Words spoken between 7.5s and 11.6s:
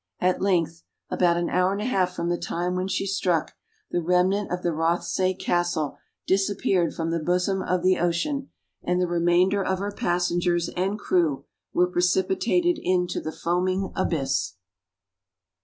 of the ocean, and the remainder of her passengers and crew